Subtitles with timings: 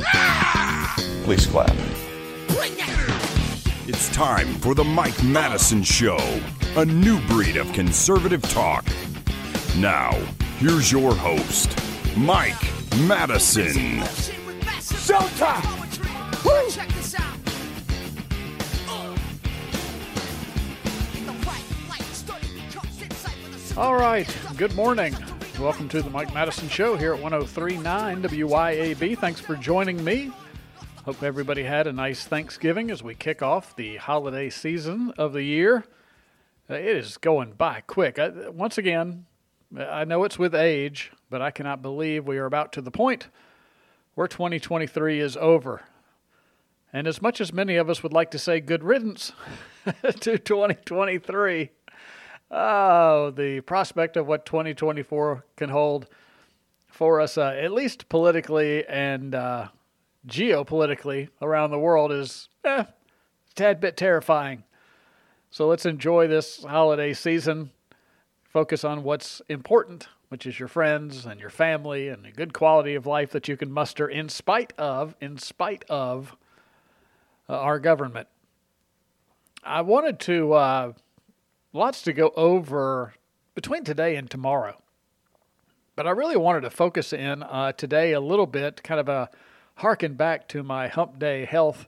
[1.24, 1.74] Please clap.
[3.86, 6.18] It's time for the Mike Madison Show,
[6.76, 8.86] a new breed of conservative talk.
[9.76, 10.12] Now,
[10.58, 11.76] here's your host,
[12.16, 12.62] Mike
[13.06, 14.00] Madison.
[14.80, 15.80] Showtime.
[23.76, 24.28] All right.
[24.56, 25.14] Good morning.
[25.60, 29.18] Welcome to the Mike Madison Show here at 1039 WYAB.
[29.18, 30.32] Thanks for joining me.
[31.04, 35.42] Hope everybody had a nice Thanksgiving as we kick off the holiday season of the
[35.42, 35.84] year.
[36.70, 38.18] Uh, It is going by quick.
[38.18, 39.26] I, once again,
[39.78, 43.28] I know it's with age, but I cannot believe we are about to the point
[44.14, 45.82] where 2023 is over.
[46.90, 49.32] And as much as many of us would like to say good riddance
[50.20, 51.70] to 2023,
[52.50, 56.08] Oh, the prospect of what 2024 can hold
[56.88, 59.68] for us, uh, at least politically and uh,
[60.26, 62.88] geopolitically around the world, is eh, a
[63.54, 64.64] tad bit terrifying.
[65.52, 67.70] So let's enjoy this holiday season.
[68.42, 72.96] Focus on what's important, which is your friends and your family and a good quality
[72.96, 76.36] of life that you can muster in spite of, in spite of
[77.48, 78.26] uh, our government.
[79.62, 80.94] I wanted to.
[81.72, 83.14] Lots to go over
[83.54, 84.82] between today and tomorrow.
[85.94, 89.30] But I really wanted to focus in uh, today a little bit, kind of a
[89.76, 91.86] harken back to my Hump Day Health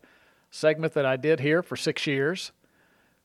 [0.52, 2.52] segment that I did here for six years,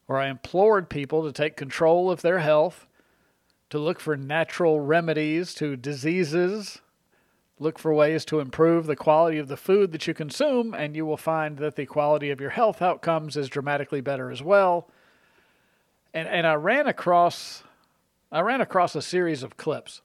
[0.07, 2.87] where I implored people to take control of their health,
[3.69, 6.79] to look for natural remedies to diseases,
[7.59, 11.05] look for ways to improve the quality of the food that you consume, and you
[11.05, 14.89] will find that the quality of your health outcomes is dramatically better as well
[16.13, 17.63] and and I ran across
[18.31, 20.01] I ran across a series of clips.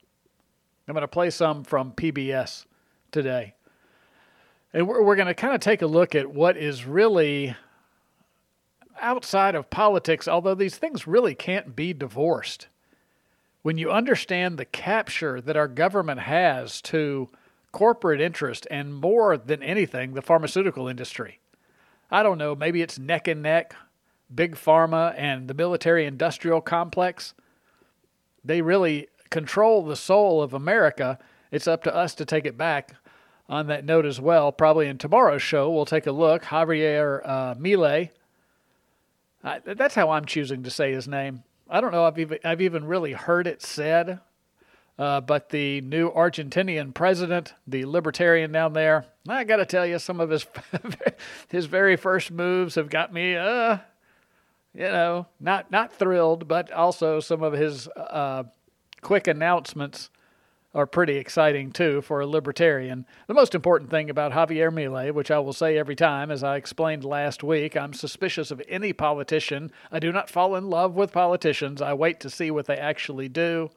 [0.87, 2.67] I'm going to play some from PBS
[3.11, 3.55] today.
[4.73, 7.57] And we're, we're going to kind of take a look at what is really
[9.01, 12.69] outside of politics, although these things really can't be divorced.
[13.63, 17.29] When you understand the capture that our government has to
[17.71, 21.41] corporate interest and more than anything, the pharmaceutical industry.
[22.11, 23.75] I don't know, maybe it's neck and neck
[24.34, 27.34] big pharma and the military industrial complex.
[28.44, 31.19] They really control the soul of America.
[31.50, 32.94] It's up to us to take it back
[33.48, 34.53] on that note as well.
[34.53, 36.44] Probably in tomorrow's show, we'll take a look.
[36.44, 38.10] Javier uh, Milei.
[39.44, 41.42] Uh, that's how I'm choosing to say his name.
[41.69, 42.04] I don't know.
[42.04, 44.21] I've even I've even really heard it said,
[44.98, 49.98] uh, but the new Argentinian president, the libertarian down there, I got to tell you,
[49.98, 50.47] some of his
[51.48, 53.78] his very first moves have got me uh,
[54.75, 58.44] you know, not not thrilled, but also some of his uh,
[59.00, 60.10] quick announcements
[60.75, 63.05] are pretty exciting too for a libertarian.
[63.27, 66.56] The most important thing about Javier Milei, which I will say every time, as I
[66.56, 69.71] explained last week, I'm suspicious of any politician.
[69.91, 71.83] I do not fall in love with politicians.
[71.83, 73.71] I wait to see what they actually do.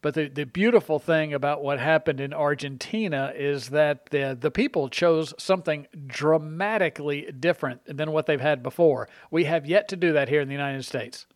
[0.00, 4.88] But the, the beautiful thing about what happened in Argentina is that the, the people
[4.88, 9.08] chose something dramatically different than what they've had before.
[9.30, 11.26] We have yet to do that here in the United States.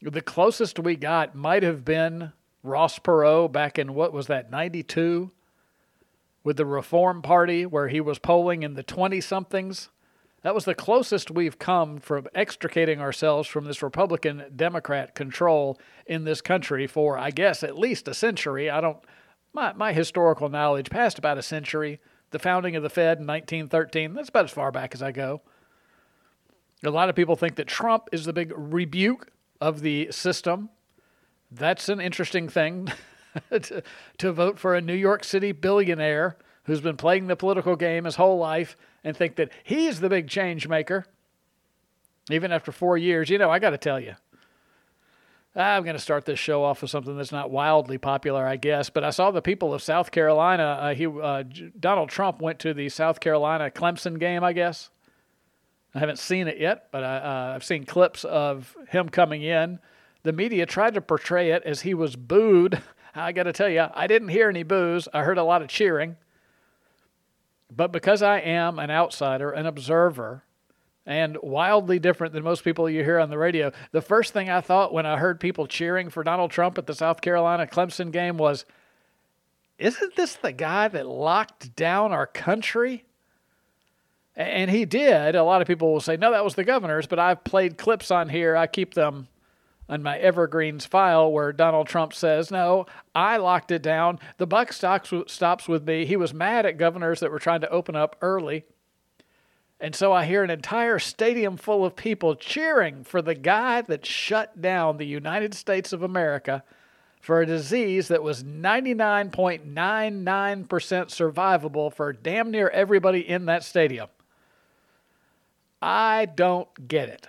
[0.00, 5.30] The closest we got might have been Ross Perot back in what was that, 92?
[6.44, 9.88] With the Reform Party, where he was polling in the 20 somethings.
[10.44, 16.24] That was the closest we've come from extricating ourselves from this Republican Democrat control in
[16.24, 18.68] this country for, I guess, at least a century.
[18.68, 18.98] I don't,
[19.54, 21.98] my, my historical knowledge past about a century.
[22.30, 25.40] The founding of the Fed in 1913, that's about as far back as I go.
[26.84, 29.32] A lot of people think that Trump is the big rebuke
[29.62, 30.68] of the system.
[31.50, 32.92] That's an interesting thing
[33.50, 33.82] to,
[34.18, 38.16] to vote for a New York City billionaire who's been playing the political game his
[38.16, 41.06] whole life and think that he's the big change maker.
[42.30, 44.14] Even after four years, you know, I got to tell you,
[45.54, 48.90] I'm going to start this show off with something that's not wildly popular, I guess.
[48.90, 50.78] But I saw the people of South Carolina.
[50.80, 51.44] Uh, he uh,
[51.78, 54.90] Donald Trump went to the South Carolina Clemson game, I guess.
[55.94, 59.78] I haven't seen it yet, but I, uh, I've seen clips of him coming in.
[60.24, 62.82] The media tried to portray it as he was booed.
[63.14, 65.06] I got to tell you, I didn't hear any boos.
[65.14, 66.16] I heard a lot of cheering.
[67.76, 70.44] But because I am an outsider, an observer,
[71.06, 74.60] and wildly different than most people you hear on the radio, the first thing I
[74.60, 78.38] thought when I heard people cheering for Donald Trump at the South Carolina Clemson game
[78.38, 78.64] was,
[79.78, 83.04] isn't this the guy that locked down our country?
[84.36, 85.34] And he did.
[85.34, 88.10] A lot of people will say, no, that was the governor's, but I've played clips
[88.10, 88.56] on here.
[88.56, 89.28] I keep them
[89.88, 94.18] on my evergreens file where Donald Trump says, "No, I locked it down.
[94.38, 97.70] The buck stops stops with me." He was mad at governors that were trying to
[97.70, 98.64] open up early.
[99.80, 104.06] And so I hear an entire stadium full of people cheering for the guy that
[104.06, 106.62] shut down the United States of America
[107.20, 114.08] for a disease that was 99.99% survivable for damn near everybody in that stadium.
[115.82, 117.28] I don't get it.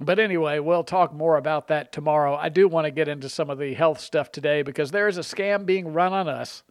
[0.00, 2.34] But anyway, we'll talk more about that tomorrow.
[2.34, 5.18] I do want to get into some of the health stuff today because there is
[5.18, 6.62] a scam being run on us,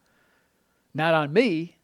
[0.96, 1.78] not on me,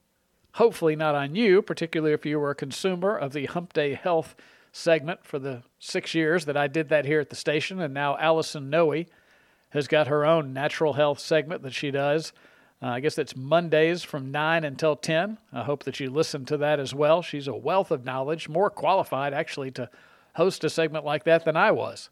[0.54, 4.36] hopefully not on you, particularly if you were a consumer of the Hump Day Health
[4.72, 7.80] segment for the six years that I did that here at the station.
[7.80, 9.06] And now Allison Noe
[9.70, 12.34] has got her own natural health segment that she does.
[12.82, 15.38] Uh, I guess that's Mondays from 9 until 10.
[15.54, 17.22] I hope that you listen to that as well.
[17.22, 19.90] She's a wealth of knowledge, more qualified actually to
[20.36, 22.10] host a segment like that than I was.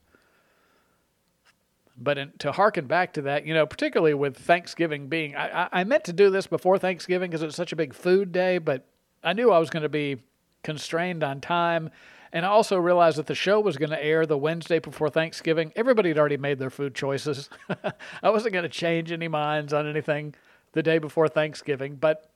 [1.95, 5.83] But in, to harken back to that, you know, particularly with Thanksgiving being, I, I
[5.83, 8.85] meant to do this before Thanksgiving because it's such a big food day, but
[9.23, 10.17] I knew I was going to be
[10.63, 11.91] constrained on time.
[12.31, 15.71] And I also realized that the show was going to air the Wednesday before Thanksgiving.
[15.75, 17.49] Everybody had already made their food choices.
[18.23, 20.33] I wasn't going to change any minds on anything
[20.71, 22.31] the day before Thanksgiving, but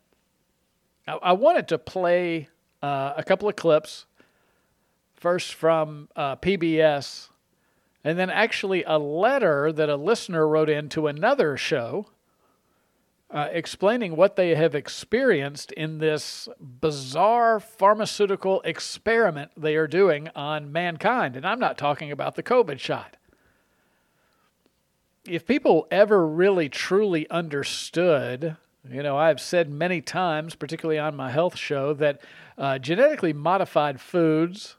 [1.07, 2.49] I, I wanted to play
[2.83, 4.05] uh, a couple of clips
[5.27, 7.27] first from uh, PBS,
[8.01, 12.07] and then actually a letter that a listener wrote into another show
[13.29, 20.71] uh, explaining what they have experienced in this bizarre pharmaceutical experiment they are doing on
[20.71, 21.35] mankind.
[21.35, 23.17] And I'm not talking about the COVID shot.
[25.25, 28.55] If people ever really truly understood,
[28.89, 32.21] you know, I've said many times, particularly on my health show, that
[32.57, 34.76] uh, genetically modified foods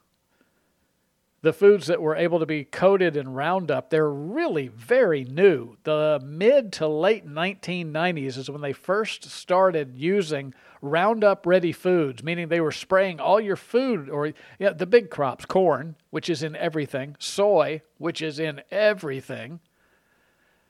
[1.41, 5.77] the foods that were able to be coated in Roundup, they're really very new.
[5.83, 12.47] The mid to late 1990s is when they first started using Roundup ready foods, meaning
[12.47, 16.55] they were spraying all your food or yeah, the big crops, corn, which is in
[16.55, 19.59] everything, soy, which is in everything.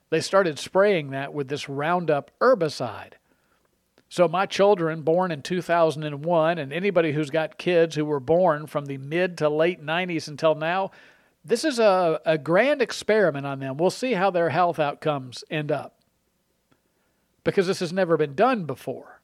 [0.09, 3.13] They started spraying that with this Roundup herbicide.
[4.11, 8.87] So, my children born in 2001, and anybody who's got kids who were born from
[8.87, 10.89] the mid to late 90s until now,
[11.45, 13.77] this is a, a grand experiment on them.
[13.77, 15.99] We'll see how their health outcomes end up
[17.43, 19.21] because this has never been done before.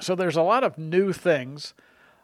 [0.00, 1.74] So, there's a lot of new things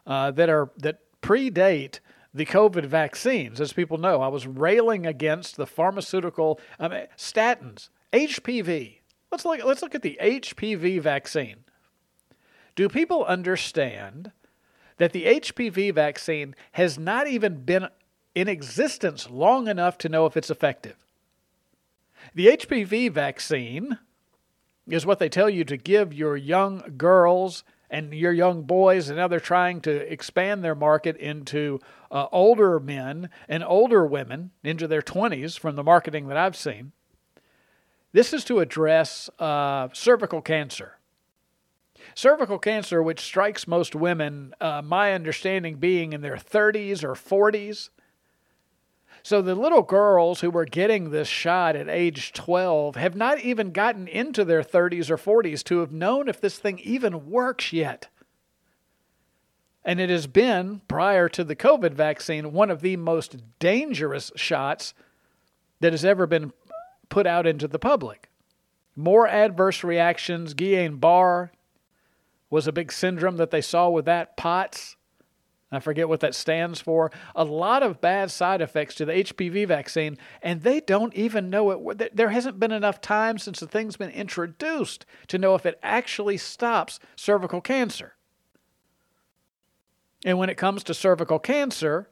[0.07, 1.99] uh, that, are, that predate
[2.33, 3.59] the COVID vaccines.
[3.59, 8.98] As people know, I was railing against the pharmaceutical I mean, statins, HPV
[9.31, 11.57] Let's look, let's look at the HPV vaccine.
[12.75, 14.31] Do people understand
[14.97, 17.87] that the HPV vaccine has not even been
[18.35, 20.95] in existence long enough to know if it's effective?
[22.33, 23.99] The HPV vaccine
[24.87, 29.17] is what they tell you to give your young girls and your young boys, and
[29.17, 31.79] now they're trying to expand their market into
[32.11, 36.91] uh, older men and older women into their 20s from the marketing that I've seen.
[38.11, 40.97] This is to address uh, cervical cancer.
[42.15, 47.89] Cervical cancer, which strikes most women, uh, my understanding being in their 30s or 40s.
[49.21, 53.71] So the little girls who were getting this shot at age 12 have not even
[53.71, 58.07] gotten into their 30s or 40s to have known if this thing even works yet.
[59.83, 64.93] And it has been, prior to the COVID vaccine, one of the most dangerous shots
[65.79, 66.53] that has ever been
[67.09, 68.29] put out into the public.
[68.95, 70.53] More adverse reactions.
[70.53, 71.51] Guillain Barre
[72.49, 74.35] was a big syndrome that they saw with that.
[74.35, 74.95] POTS,
[75.71, 77.11] I forget what that stands for.
[77.35, 81.91] A lot of bad side effects to the HPV vaccine, and they don't even know
[81.91, 82.15] it.
[82.15, 86.37] There hasn't been enough time since the thing's been introduced to know if it actually
[86.37, 88.15] stops cervical cancer.
[90.25, 92.09] And when it comes to cervical cancer,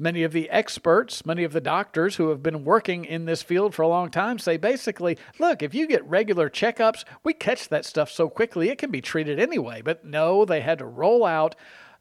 [0.00, 3.74] Many of the experts, many of the doctors who have been working in this field
[3.74, 7.84] for a long time say basically, look, if you get regular checkups, we catch that
[7.84, 9.82] stuff so quickly it can be treated anyway.
[9.82, 11.56] But no, they had to roll out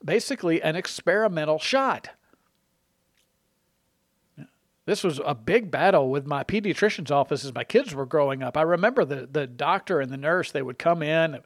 [0.05, 2.09] basically an experimental shot.
[4.85, 8.55] This was a big battle with my pediatrician's office as my kids were growing up.
[8.55, 11.39] I remember the, the doctor and the nurse, they would come in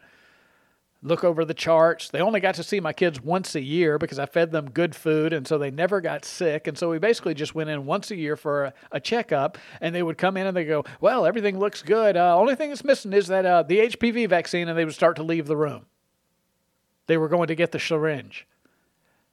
[1.03, 2.09] look over the charts.
[2.09, 4.95] They only got to see my kids once a year because I fed them good
[4.95, 6.67] food, and so they never got sick.
[6.67, 9.95] And so we basically just went in once a year for a, a checkup, and
[9.95, 12.15] they would come in and they go, "Well, everything looks good.
[12.15, 15.15] Uh, only thing that's missing is that uh, the HPV vaccine," and they would start
[15.15, 15.85] to leave the room.
[17.07, 18.47] They were going to get the syringe.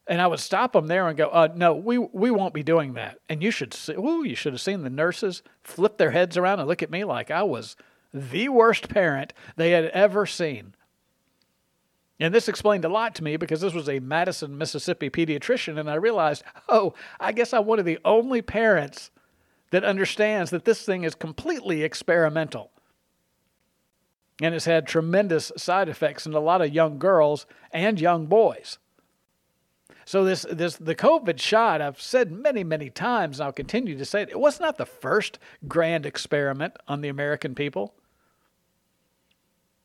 [0.07, 2.95] And I would stop them there and go, uh, "No, we we won't be doing
[2.95, 6.39] that." And you should see, ooh, you should have seen the nurses flip their heads
[6.39, 7.77] around and look at me like I was
[8.15, 10.75] the worst parent they had ever seen.
[12.21, 15.89] And this explained a lot to me because this was a Madison, Mississippi pediatrician, and
[15.89, 19.11] I realized, oh, I guess I'm one of the only parents
[19.71, 22.71] that understands that this thing is completely experimental
[24.41, 28.79] and has had tremendous side effects in a lot of young girls and young boys.
[30.05, 34.05] So this this the COVID shot, I've said many, many times, and I'll continue to
[34.07, 37.95] say it, it was not the first grand experiment on the American people.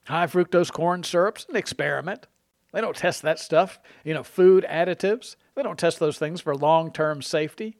[0.05, 2.27] High fructose corn syrup's an experiment.
[2.74, 3.79] They don't test that stuff.
[4.03, 7.77] You know, food additives, they don't test those things for long term safety.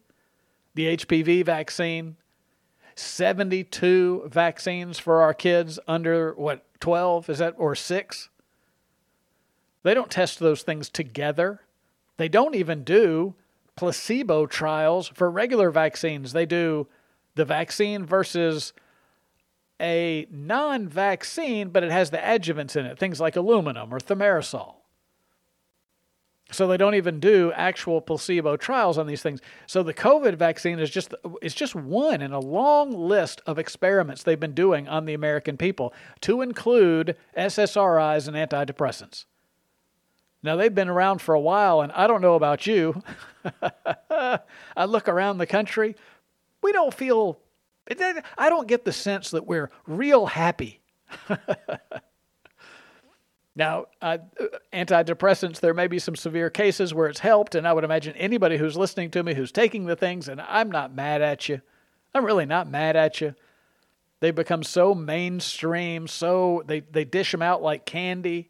[0.76, 2.16] The HPV vaccine,
[2.96, 7.30] 72 vaccines for our kids under what, 12?
[7.30, 8.30] Is that, or six?
[9.84, 11.62] They don't test those things together.
[12.18, 13.36] They don't even do
[13.76, 16.34] placebo trials for regular vaccines.
[16.34, 16.88] They do
[17.36, 18.74] the vaccine versus
[19.82, 24.76] a non vaccine, but it has the adjuvants in it, things like aluminum or thimerosal.
[26.52, 29.42] So they don't even do actual placebo trials on these things.
[29.66, 34.24] So the COVID vaccine is just is just one in a long list of experiments
[34.24, 39.26] they've been doing on the American people to include SSRIs and antidepressants.
[40.44, 43.02] Now they've been around for a while and I don't know about you.
[44.12, 45.96] I look around the country,
[46.62, 47.40] we don't feel
[47.90, 50.82] I don't get the sense that we're real happy.
[53.56, 54.20] now, uh,
[54.72, 58.58] antidepressants, there may be some severe cases where it's helped, and I would imagine anybody
[58.58, 61.62] who's listening to me who's taking the things, and I'm not mad at you.
[62.14, 63.36] I'm really not mad at you.
[64.20, 68.50] They become so mainstream, so they, they dish them out like candy.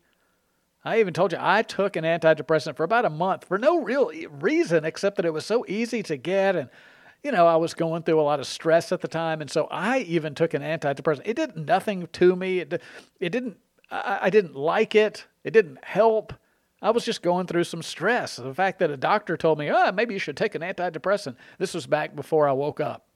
[0.86, 4.12] I even told you I took an antidepressant for about a month for no real
[4.30, 6.70] reason except that it was so easy to get and
[7.24, 9.68] you know, I was going through a lot of stress at the time, and so
[9.72, 11.22] I even took an antidepressant.
[11.25, 12.60] It did nothing to me.
[12.60, 12.82] It,
[13.20, 13.58] it didn't.
[13.89, 15.25] I, I didn't like it.
[15.44, 16.34] It didn't help.
[16.82, 18.36] I was just going through some stress.
[18.36, 21.74] The fact that a doctor told me, "Oh, maybe you should take an antidepressant." This
[21.74, 23.08] was back before I woke up.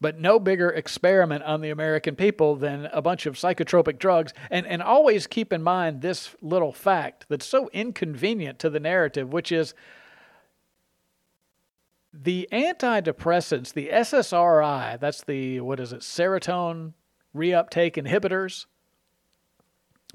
[0.00, 4.34] But no bigger experiment on the American people than a bunch of psychotropic drugs.
[4.50, 9.32] And, and always keep in mind this little fact that's so inconvenient to the narrative,
[9.32, 9.72] which is
[12.22, 16.92] the antidepressants, the SSRI, that's the, what is it, serotonin
[17.34, 18.66] reuptake inhibitors,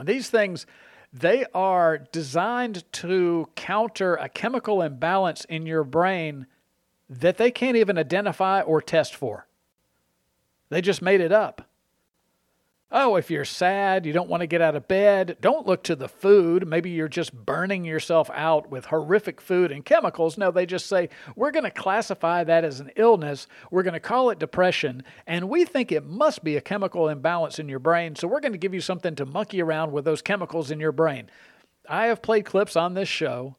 [0.01, 0.65] these things,
[1.11, 6.47] they are designed to counter a chemical imbalance in your brain
[7.09, 9.47] that they can't even identify or test for.
[10.69, 11.68] They just made it up.
[12.91, 15.95] Oh, if you're sad, you don't want to get out of bed, don't look to
[15.95, 16.67] the food.
[16.67, 20.39] Maybe you're just burning yourself out with horrific food and chemicals.
[20.39, 23.45] No, they just say, we're going to classify that as an illness.
[23.69, 25.03] We're going to call it depression.
[25.27, 28.15] And we think it must be a chemical imbalance in your brain.
[28.15, 30.91] So we're going to give you something to monkey around with those chemicals in your
[30.91, 31.29] brain.
[31.87, 33.55] I have played clips on this show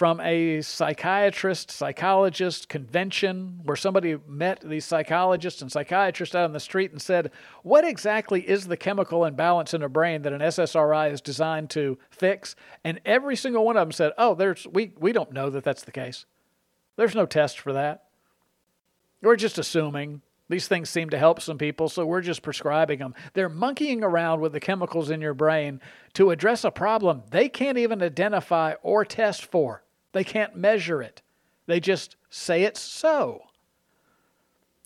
[0.00, 6.58] from a psychiatrist, psychologist convention where somebody met these psychologists and psychiatrists out on the
[6.58, 7.30] street and said,
[7.64, 11.98] What exactly is the chemical imbalance in a brain that an SSRI is designed to
[12.08, 12.56] fix?
[12.82, 15.84] And every single one of them said, Oh, there's, we, we don't know that that's
[15.84, 16.24] the case.
[16.96, 18.04] There's no test for that.
[19.20, 20.22] We're just assuming.
[20.48, 23.14] These things seem to help some people, so we're just prescribing them.
[23.34, 25.82] They're monkeying around with the chemicals in your brain
[26.14, 29.84] to address a problem they can't even identify or test for.
[30.12, 31.22] They can't measure it.
[31.66, 33.42] They just say it's so.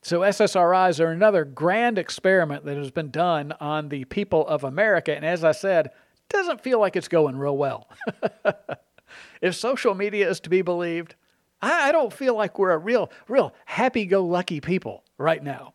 [0.03, 5.17] So, SSRIs are another grand experiment that has been done on the people of America.
[5.17, 5.93] And as I said,
[6.29, 7.89] doesn't feel like it's going real well.
[9.41, 11.15] if social media is to be believed,
[11.63, 15.73] I, don't feel like we're a real, real happy go lucky people right now.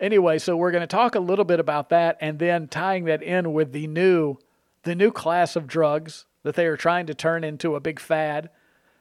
[0.00, 3.22] Anyway, so we're going to talk a little bit about that and then tying that
[3.22, 4.38] in with the new
[4.84, 8.48] the new class of drugs that they are trying to turn into a big fad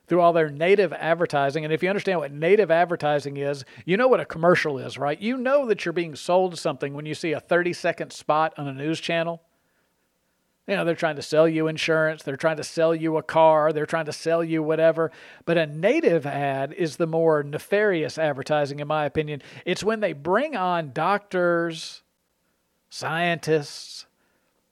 [0.06, 1.64] through all their native advertising.
[1.64, 5.18] And if you understand what native advertising is, you know what a commercial is, right?
[5.18, 8.68] You know that you're being sold something when you see a 30 second spot on
[8.68, 9.42] a news channel.
[10.68, 13.72] You know, they're trying to sell you insurance, they're trying to sell you a car,
[13.72, 15.10] they're trying to sell you whatever.
[15.46, 19.42] But a native ad is the more nefarious advertising, in my opinion.
[19.66, 22.02] It's when they bring on doctors,
[22.90, 24.07] scientists,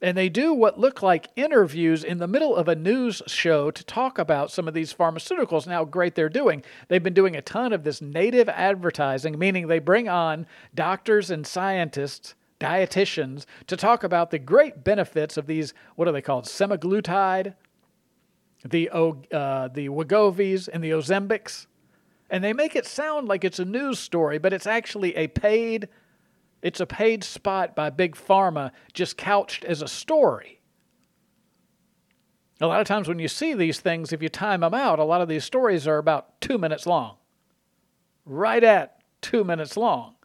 [0.06, 3.84] And they do what look like interviews in the middle of a news show to
[3.84, 6.64] talk about some of these pharmaceuticals and how great they're doing.
[6.90, 10.46] They've been doing a ton of this native advertising, meaning they bring on
[10.76, 16.22] doctors and scientists, dietitians, to talk about the great benefits of these, what are they
[16.22, 17.56] called, semaglutide,
[18.64, 21.66] the, uh, the Wegovy's, and the Ozempics.
[22.30, 25.90] And they make it sound like it's a news story, but it's actually a paid
[26.66, 30.62] it's a paid spot by Big Pharma just couched as a story.
[32.60, 35.04] A lot of times when you see these things, if you time them out, a
[35.04, 37.18] lot of these stories are about two minutes long.
[38.26, 40.16] Right at two minutes long.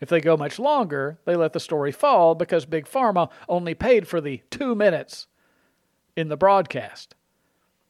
[0.00, 4.08] If they go much longer, they let the story fall because Big Pharma only paid
[4.08, 5.28] for the two minutes
[6.16, 7.14] in the broadcast.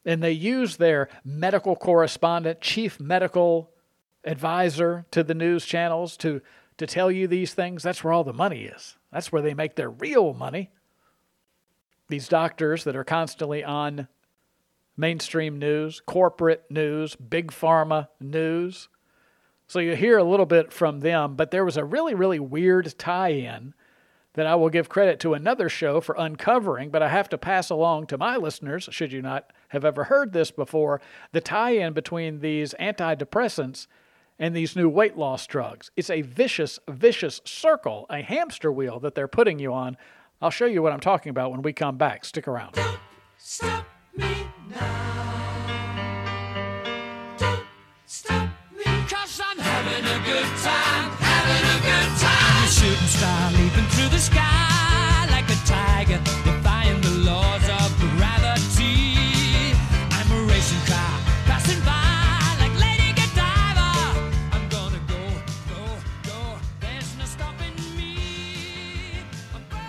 [0.05, 3.71] And they use their medical correspondent, chief medical
[4.23, 6.43] advisor to the news channels to
[6.81, 8.97] to tell you these things, that's where all the money is.
[9.13, 10.71] That's where they make their real money.
[12.09, 14.09] These doctors that are constantly on
[14.97, 18.89] mainstream news, corporate news, big pharma news.
[19.67, 22.99] So you hear a little bit from them, but there was a really, really weird
[22.99, 23.75] tie in
[24.33, 27.69] that I will give credit to another show for uncovering, but I have to pass
[27.69, 31.93] along to my listeners, should you not have ever heard this before, the tie in
[31.93, 33.87] between these antidepressants
[34.41, 35.91] and these new weight loss drugs.
[35.97, 39.99] It's a vicious, vicious circle, a hamster wheel that they're putting you on.
[40.41, 42.25] I'll show you what I'm talking about when we come back.
[42.25, 42.73] Stick around.
[42.73, 42.99] Don't
[43.37, 45.77] stop me now.
[47.37, 47.65] Don't
[48.07, 48.85] stop me.
[48.85, 52.69] Cause I'm having a good time, having a good time.
[52.69, 54.70] shooting star leaping through the sky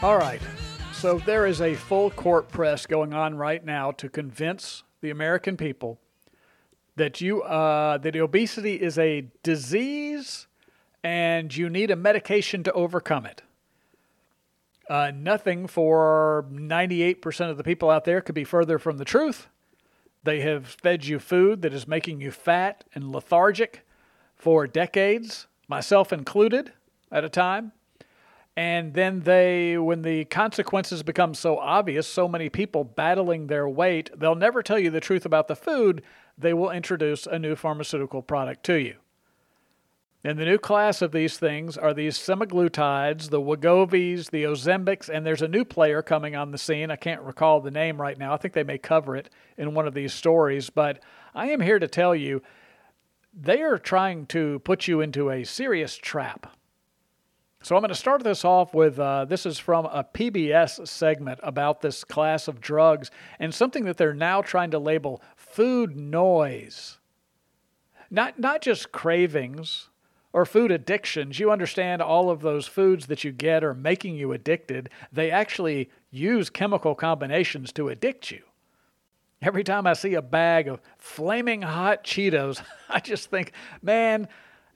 [0.03, 0.41] All right.
[0.93, 5.57] So there is a full court press going on right now to convince the American
[5.57, 6.00] people
[6.96, 10.48] that you uh, that obesity is a disease
[11.03, 13.44] and you need a medication to overcome it.
[14.90, 19.50] Uh, nothing for 98% of the people out there could be further from the truth.
[20.24, 23.85] They have fed you food that is making you fat and lethargic
[24.35, 26.74] for decades, myself included,
[27.11, 27.72] at a time.
[28.61, 34.11] And then they, when the consequences become so obvious, so many people battling their weight,
[34.15, 36.03] they'll never tell you the truth about the food.
[36.37, 38.97] They will introduce a new pharmaceutical product to you.
[40.24, 45.25] And the new class of these things are these semaglutides, the Wegovy's, the Ozempics, and
[45.25, 46.91] there's a new player coming on the scene.
[46.91, 48.31] I can't recall the name right now.
[48.31, 51.00] I think they may cover it in one of these stories, but
[51.33, 52.43] I am here to tell you
[53.33, 56.55] they are trying to put you into a serious trap.
[57.63, 61.39] So I'm going to start this off with uh, this is from a PBS segment
[61.43, 66.97] about this class of drugs and something that they're now trying to label food noise.
[68.09, 69.89] Not, not just cravings
[70.33, 71.39] or food addictions.
[71.39, 74.89] You understand all of those foods that you get are making you addicted.
[75.11, 78.41] They actually use chemical combinations to addict you.
[79.39, 84.27] Every time I see a bag of flaming hot Cheetos, I just think, man,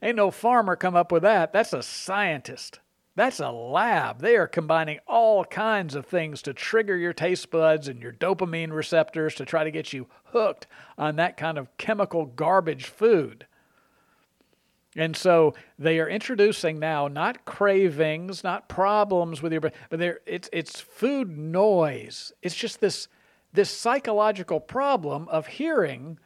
[0.02, 1.52] Ain't no farmer come up with that.
[1.52, 2.80] That's a scientist.
[3.16, 4.20] That's a lab.
[4.20, 8.72] They are combining all kinds of things to trigger your taste buds and your dopamine
[8.72, 10.66] receptors to try to get you hooked
[10.98, 13.46] on that kind of chemical garbage food.
[14.96, 20.48] And so they are introducing now not cravings, not problems with your but they're it's
[20.52, 22.32] it's food noise.
[22.42, 23.08] It's just this
[23.52, 26.18] this psychological problem of hearing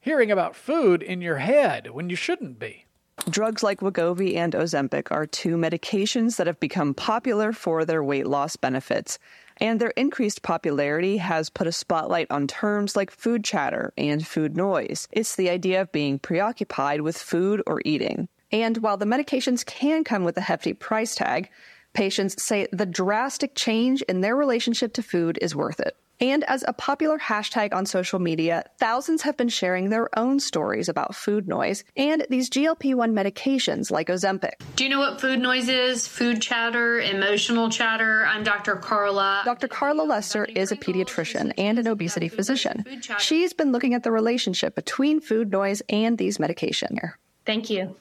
[0.00, 2.86] hearing about food in your head when you shouldn't be.
[3.30, 8.26] Drugs like Wegovy and Ozempic are two medications that have become popular for their weight
[8.26, 9.18] loss benefits,
[9.58, 14.56] and their increased popularity has put a spotlight on terms like food chatter and food
[14.56, 15.08] noise.
[15.10, 18.28] It's the idea of being preoccupied with food or eating.
[18.52, 21.50] And while the medications can come with a hefty price tag,
[21.94, 25.96] patients say the drastic change in their relationship to food is worth it.
[26.20, 30.88] And as a popular hashtag on social media, thousands have been sharing their own stories
[30.88, 34.52] about food noise and these GLP 1 medications like Ozempic.
[34.76, 36.06] Do you know what food noise is?
[36.06, 38.24] Food chatter, emotional chatter?
[38.26, 38.76] I'm Dr.
[38.76, 39.42] Karla.
[39.44, 39.68] Dr.
[39.68, 42.84] Karla Lester is a pediatrician and an obesity physician.
[43.18, 47.12] She's been looking at the relationship between food noise and these medications.
[47.44, 47.96] Thank you.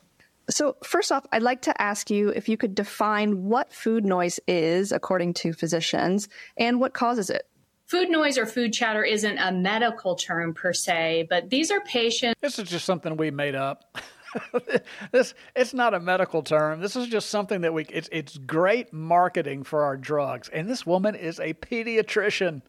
[0.50, 4.40] So, first off, I'd like to ask you if you could define what food noise
[4.46, 7.48] is according to physicians and what causes it.
[7.86, 12.36] Food noise or food chatter isn't a medical term per se, but these are patients.
[12.42, 13.98] This is just something we made up.
[15.12, 16.80] this it's not a medical term.
[16.80, 20.50] This is just something that we it's it's great marketing for our drugs.
[20.50, 22.62] And this woman is a pediatrician.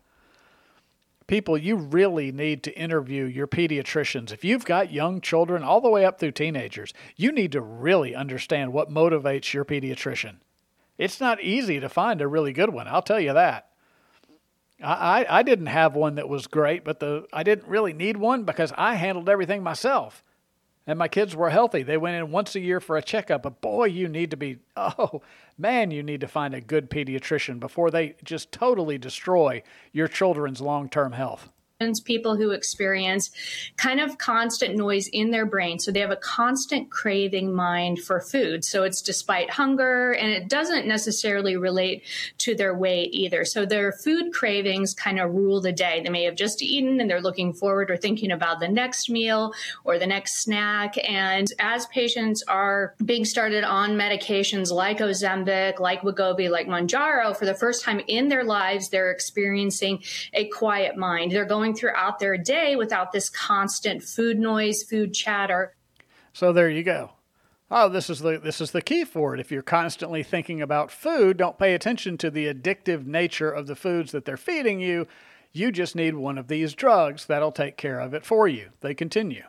[1.26, 4.30] People, you really need to interview your pediatricians.
[4.30, 8.14] If you've got young children all the way up through teenagers, you need to really
[8.14, 10.36] understand what motivates your pediatrician.
[10.98, 13.70] It's not easy to find a really good one, I'll tell you that.
[14.82, 18.42] I, I, didn't have one that was great, but the I didn't really need one
[18.44, 20.24] because I handled everything myself.
[20.86, 21.82] And my kids were healthy.
[21.82, 23.42] They went in once a year for a checkup.
[23.42, 25.22] But boy, you need to be, oh,
[25.56, 30.60] man, you need to find a good pediatrician before they just totally destroy your children's
[30.60, 31.48] long term health
[32.00, 33.30] people who experience
[33.76, 35.78] kind of constant noise in their brain.
[35.78, 38.64] So they have a constant craving mind for food.
[38.64, 42.02] So it's despite hunger and it doesn't necessarily relate
[42.38, 43.44] to their weight either.
[43.44, 46.00] So their food cravings kind of rule the day.
[46.02, 49.52] They may have just eaten and they're looking forward or thinking about the next meal
[49.84, 50.94] or the next snack.
[51.08, 57.44] And as patients are being started on medications like Ozempic, like Wegovy, like Mounjaro, for
[57.44, 61.32] the first time in their lives, they're experiencing a quiet mind.
[61.32, 65.74] They're going throughout their day without this constant food noise, food chatter.
[66.32, 67.12] So there you go.
[67.70, 69.40] Oh, this is the this is the key for it.
[69.40, 73.76] If you're constantly thinking about food, don't pay attention to the addictive nature of the
[73.76, 75.06] foods that they're feeding you.
[75.52, 78.70] You just need one of these drugs that'll take care of it for you.
[78.80, 79.44] They continue.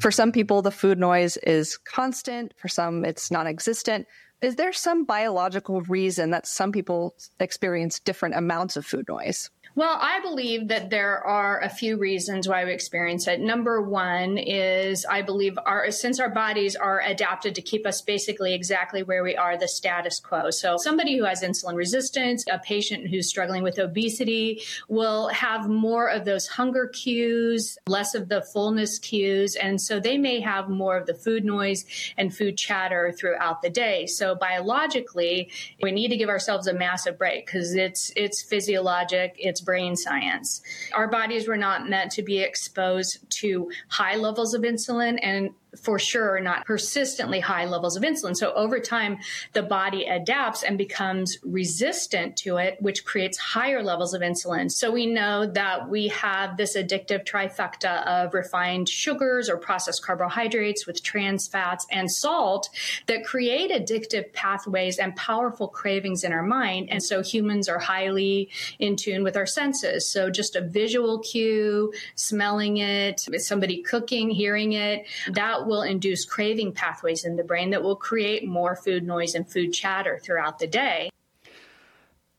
[0.00, 2.52] For some people, the food noise is constant.
[2.56, 4.06] For some, it's non existent.
[4.44, 9.48] Is there some biological reason that some people experience different amounts of food noise?
[9.76, 13.40] Well, I believe that there are a few reasons why we experience it.
[13.40, 18.54] Number one is I believe our since our bodies are adapted to keep us basically
[18.54, 20.50] exactly where we are, the status quo.
[20.50, 26.08] So somebody who has insulin resistance, a patient who's struggling with obesity will have more
[26.08, 30.96] of those hunger cues, less of the fullness cues, and so they may have more
[30.96, 31.84] of the food noise
[32.16, 34.06] and food chatter throughout the day.
[34.06, 35.50] So biologically,
[35.82, 40.62] we need to give ourselves a massive break because it's it's physiologic, it's brain science.
[40.92, 45.98] Our bodies were not meant to be exposed to high levels of insulin and for
[45.98, 48.36] sure not persistently high levels of insulin.
[48.36, 49.18] So over time,
[49.52, 54.70] the body adapts and becomes resistant to it, which creates higher levels of insulin.
[54.70, 60.86] So we know that we have this addictive trifecta of refined sugars or processed carbohydrates
[60.86, 62.70] with trans fats and salt
[63.06, 66.88] that create addictive pathways and powerful cravings in our mind.
[66.90, 70.10] And so humans are highly in tune with our senses.
[70.10, 76.72] So just a visual cue, smelling it, somebody cooking, hearing it, that will induce craving
[76.72, 80.66] pathways in the brain that will create more food noise and food chatter throughout the
[80.66, 81.10] day.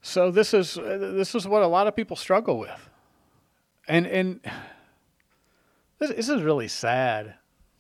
[0.02, 2.90] So this is this is what a lot of people struggle with,
[3.88, 4.40] and and
[6.00, 7.36] this, this is really sad.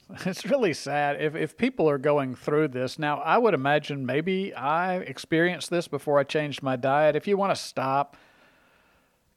[0.26, 3.00] It's really sad if if people are going through this.
[3.00, 7.16] Now, I would imagine maybe I experienced this before I changed my diet.
[7.16, 8.16] If you want to stop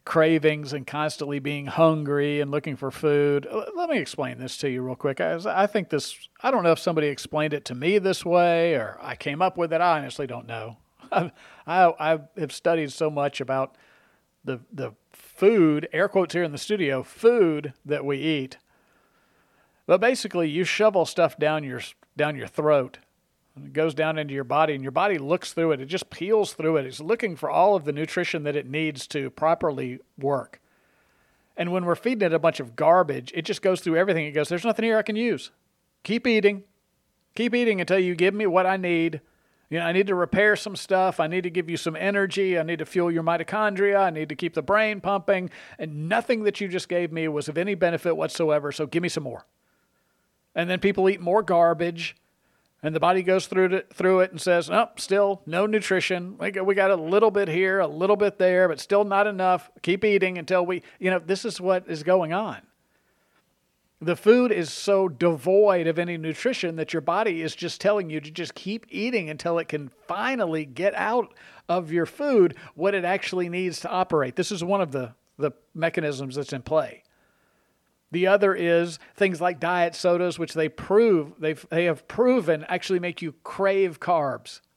[0.08, 3.46] cravings and constantly being hungry and looking for food.
[3.76, 5.20] Let me explain this to you real quick.
[5.20, 8.74] I, I, think this, I don't know if somebody explained it to me this way
[8.74, 9.82] or I came up with it.
[9.82, 10.78] I honestly don't know.
[11.12, 11.30] I,
[11.66, 13.76] I, I have studied so much about
[14.42, 18.56] the, the food, air quotes here in the studio, food that we eat.
[19.86, 21.82] But basically, you shovel stuff down your,
[22.16, 22.98] down your throat
[23.64, 25.80] it goes down into your body, and your body looks through it.
[25.80, 26.86] It just peels through it.
[26.86, 30.60] It's looking for all of the nutrition that it needs to properly work.
[31.56, 34.26] And when we're feeding it a bunch of garbage, it just goes through everything.
[34.26, 35.50] It goes, There's nothing here I can use.
[36.04, 36.62] Keep eating.
[37.34, 39.20] Keep eating until you give me what I need.
[39.70, 41.20] You know, I need to repair some stuff.
[41.20, 42.58] I need to give you some energy.
[42.58, 43.98] I need to fuel your mitochondria.
[44.00, 45.50] I need to keep the brain pumping.
[45.78, 48.72] And nothing that you just gave me was of any benefit whatsoever.
[48.72, 49.44] So give me some more.
[50.54, 52.16] And then people eat more garbage
[52.82, 56.38] and the body goes through it, through it and says, "Nope, oh, still no nutrition.
[56.38, 59.26] We got, we got a little bit here, a little bit there, but still not
[59.26, 59.70] enough.
[59.82, 62.58] Keep eating until we, you know, this is what is going on.
[64.00, 68.20] The food is so devoid of any nutrition that your body is just telling you
[68.20, 71.34] to just keep eating until it can finally get out
[71.68, 74.36] of your food what it actually needs to operate.
[74.36, 77.02] This is one of the the mechanisms that's in play.
[78.10, 83.20] The other is things like diet sodas, which they prove they have proven actually make
[83.22, 84.60] you crave carbs.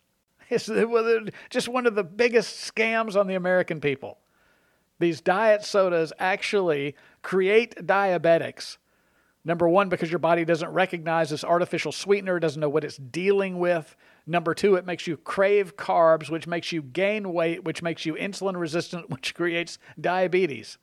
[0.49, 4.17] It's uh, just one of the biggest scams on the American people.
[4.99, 8.75] These diet sodas actually create diabetics.
[9.45, 13.59] Number one, because your body doesn't recognize this artificial sweetener, doesn't know what it's dealing
[13.59, 13.95] with.
[14.27, 18.13] Number two, it makes you crave carbs, which makes you gain weight, which makes you
[18.13, 20.77] insulin resistant, which creates diabetes.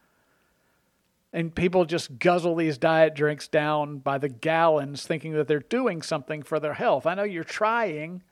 [1.32, 6.00] And people just guzzle these diet drinks down by the gallons, thinking that they're doing
[6.00, 7.06] something for their health.
[7.06, 8.22] I know you're trying.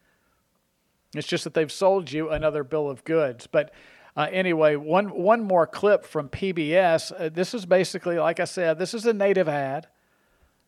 [1.15, 3.47] It's just that they've sold you another bill of goods.
[3.47, 3.73] But
[4.17, 7.13] uh, anyway, one one more clip from PBS.
[7.19, 9.89] Uh, this is basically, like I said, this is a native ad.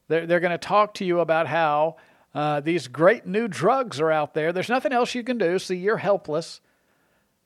[0.09, 1.97] They're they're going to talk to you about how
[2.35, 4.53] uh, these great new drugs are out there.
[4.53, 6.61] There's nothing else you can do, so you're helpless.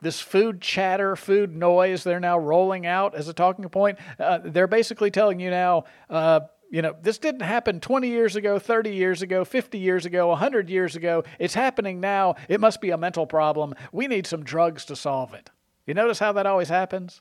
[0.03, 3.99] This food chatter, food noise, they're now rolling out as a talking point.
[4.19, 6.41] Uh, they're basically telling you now, uh,
[6.73, 10.69] you know, this didn't happen 20 years ago, 30 years ago, 50 years ago, 100
[10.69, 11.23] years ago.
[11.39, 12.35] It's happening now.
[12.49, 13.75] It must be a mental problem.
[13.93, 15.51] We need some drugs to solve it.
[15.87, 17.21] You notice how that always happens?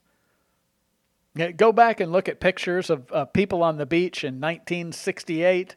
[1.56, 5.76] Go back and look at pictures of uh, people on the beach in 1968.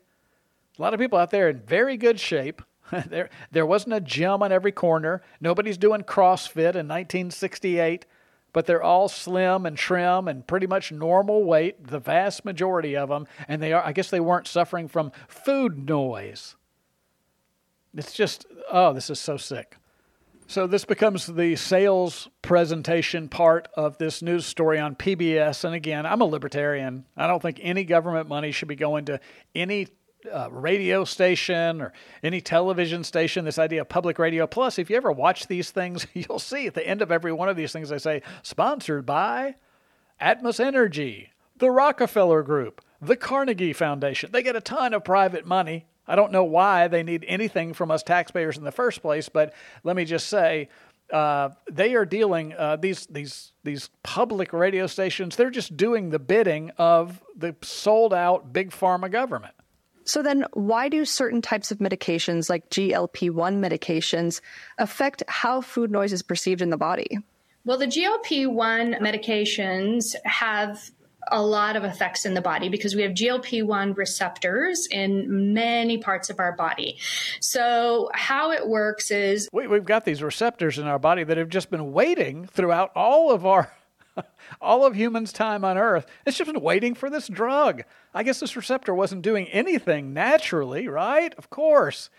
[0.78, 2.62] A lot of people out there in very good shape.
[3.06, 5.22] there, there wasn't a gym on every corner.
[5.40, 8.06] Nobody's doing CrossFit in 1968,
[8.52, 13.08] but they're all slim and trim and pretty much normal weight, the vast majority of
[13.08, 13.26] them.
[13.48, 16.56] And they are, I guess they weren't suffering from food noise.
[17.96, 19.76] It's just, oh, this is so sick.
[20.46, 25.64] So, this becomes the sales presentation part of this news story on PBS.
[25.64, 27.06] And again, I'm a libertarian.
[27.16, 29.20] I don't think any government money should be going to
[29.54, 29.88] any
[30.32, 34.46] uh, radio station or any television station, this idea of public radio.
[34.46, 37.48] Plus, if you ever watch these things, you'll see at the end of every one
[37.48, 39.56] of these things, they say, sponsored by
[40.20, 44.30] Atmos Energy, the Rockefeller Group, the Carnegie Foundation.
[44.32, 47.90] They get a ton of private money I don't know why they need anything from
[47.90, 50.68] us taxpayers in the first place, but let me just say,
[51.12, 55.36] uh, they are dealing uh, these these these public radio stations.
[55.36, 59.54] They're just doing the bidding of the sold out big pharma government.
[60.04, 64.40] So then, why do certain types of medications, like GLP one medications,
[64.78, 67.18] affect how food noise is perceived in the body?
[67.64, 70.90] Well, the GLP 1 medications have
[71.32, 75.96] a lot of effects in the body because we have GLP 1 receptors in many
[75.96, 76.98] parts of our body.
[77.40, 81.48] So, how it works is we, we've got these receptors in our body that have
[81.48, 83.72] just been waiting throughout all of our.
[84.60, 87.82] all of humans' time on Earth, it's just been waiting for this drug.
[88.12, 91.34] I guess this receptor wasn't doing anything naturally, right?
[91.34, 92.10] Of course.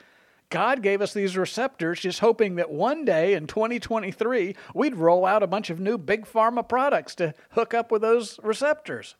[0.49, 5.41] God gave us these receptors just hoping that one day in 2023 we'd roll out
[5.41, 9.15] a bunch of new big pharma products to hook up with those receptors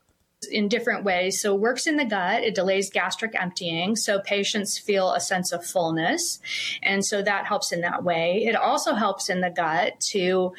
[0.52, 1.42] in different ways.
[1.42, 3.96] So, works in the gut, it delays gastric emptying.
[3.96, 6.40] So, patients feel a sense of fullness.
[6.84, 8.46] And so that helps in that way.
[8.46, 10.54] It also helps in the gut to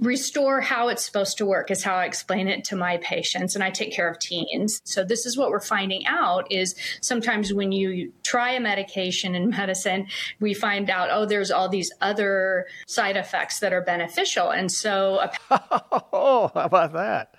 [0.00, 3.62] restore how it's supposed to work is how I explain it to my patients and
[3.62, 4.80] I take care of teens.
[4.84, 9.50] So this is what we're finding out is sometimes when you try a medication in
[9.56, 10.06] medicine,
[10.40, 14.50] we find out oh there's all these other side effects that are beneficial.
[14.50, 17.34] And so Oh, how about that?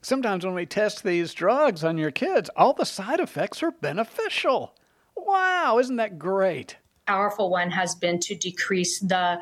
[0.00, 4.74] Sometimes when we test these drugs on your kids, all the side effects are beneficial.
[5.16, 6.76] Wow, isn't that great?
[7.06, 9.38] powerful one has been to decrease the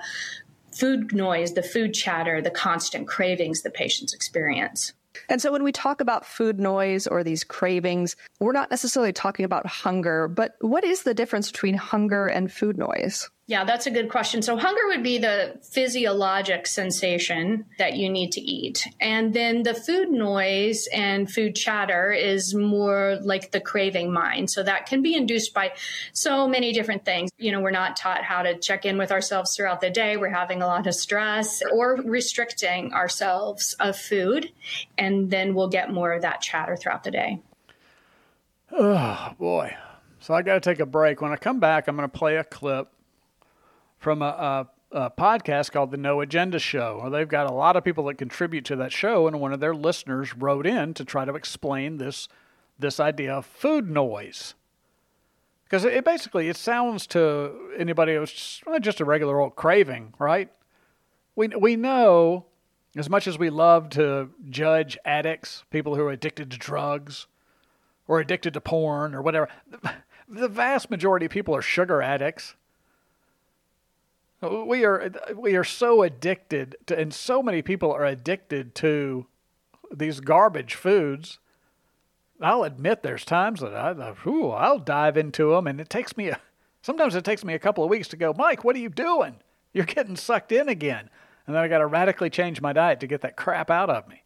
[0.80, 4.94] food noise, the food chatter, the constant cravings the patients experience.
[5.28, 9.44] And so when we talk about food noise or these cravings, we're not necessarily talking
[9.44, 13.28] about hunger, but what is the difference between hunger and food noise?
[13.50, 14.42] Yeah, that's a good question.
[14.42, 18.86] So, hunger would be the physiologic sensation that you need to eat.
[19.00, 24.52] And then the food noise and food chatter is more like the craving mind.
[24.52, 25.72] So, that can be induced by
[26.12, 27.30] so many different things.
[27.38, 30.16] You know, we're not taught how to check in with ourselves throughout the day.
[30.16, 34.52] We're having a lot of stress or restricting ourselves of food.
[34.96, 37.42] And then we'll get more of that chatter throughout the day.
[38.70, 39.74] Oh, boy.
[40.20, 41.20] So, I got to take a break.
[41.20, 42.86] When I come back, I'm going to play a clip
[44.00, 47.76] from a, a, a, podcast called The No Agenda Show, where they've got a lot
[47.76, 51.04] of people that contribute to that show, and one of their listeners wrote in to
[51.04, 52.26] try to explain this
[52.78, 54.54] this idea of food noise.
[55.64, 60.50] Because it basically it sounds to anybody who's just, just a regular old craving, right?
[61.36, 62.46] We we know
[62.96, 67.26] as much as we love to judge addicts, people who are addicted to drugs
[68.08, 69.48] or addicted to porn or whatever,
[70.28, 72.56] the vast majority of people are sugar addicts.
[74.42, 79.26] We are we are so addicted to, and so many people are addicted to
[79.94, 81.38] these garbage foods.
[82.40, 86.40] I'll admit there's times that I, I'll dive into them, and it takes me a,
[86.80, 89.36] sometimes it takes me a couple of weeks to go, Mike, what are you doing?
[89.74, 91.10] You're getting sucked in again,
[91.46, 94.08] and then I got to radically change my diet to get that crap out of
[94.08, 94.22] me.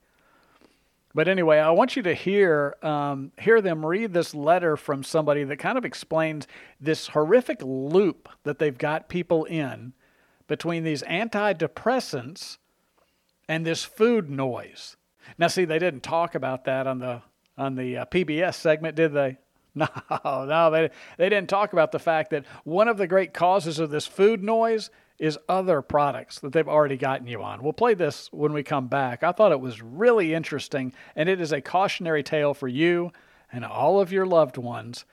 [1.12, 5.42] But anyway, I want you to hear um, hear them read this letter from somebody
[5.42, 6.46] that kind of explains
[6.80, 9.92] this horrific loop that they've got people in
[10.46, 12.58] between these antidepressants
[13.48, 14.96] and this food noise.
[15.38, 17.22] Now, see, they didn't talk about that on the
[17.56, 19.38] on the uh, PBS segment, did they?
[19.76, 19.88] No,
[20.44, 23.90] no, they they didn't talk about the fact that one of the great causes of
[23.90, 27.60] this food noise is other products that they've already gotten you on.
[27.60, 29.24] We'll play this when we come back.
[29.24, 33.10] I thought it was really interesting, and it is a cautionary tale for you
[33.52, 35.04] and all of your loved ones.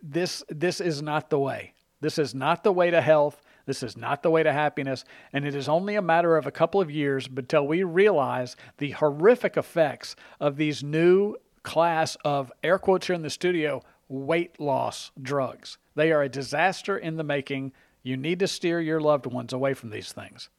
[0.00, 1.74] This this is not the way.
[2.00, 3.42] This is not the way to health.
[3.66, 6.50] This is not the way to happiness, and it is only a matter of a
[6.50, 12.78] couple of years until we realize the horrific effects of these new class of air
[12.78, 15.78] quotes here in the studio weight loss drugs.
[15.94, 17.72] They are a disaster in the making.
[18.02, 20.50] You need to steer your loved ones away from these things.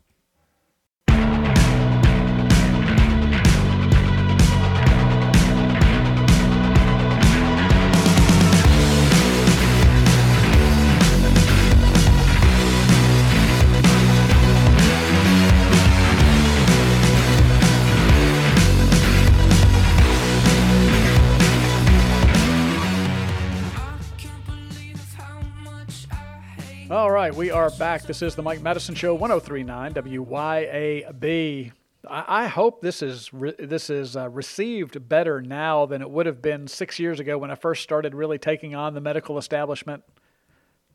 [27.24, 28.02] Right, we are back.
[28.04, 31.72] This is the Mike Madison Show, 1039 WYAB.
[32.06, 36.26] I, I hope this is re- this is uh, received better now than it would
[36.26, 40.04] have been six years ago when I first started really taking on the medical establishment.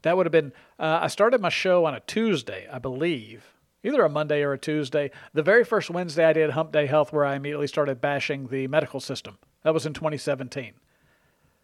[0.03, 0.53] That would have been.
[0.79, 4.59] Uh, I started my show on a Tuesday, I believe, either a Monday or a
[4.59, 5.11] Tuesday.
[5.33, 8.67] The very first Wednesday I did Hump Day Health, where I immediately started bashing the
[8.67, 9.39] medical system.
[9.63, 10.75] That was in 2017.